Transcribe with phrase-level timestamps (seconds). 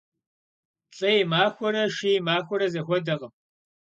[0.97, 3.33] ЛӀы и махуэрэ шы и махуэрэ зэхуэдэкъым.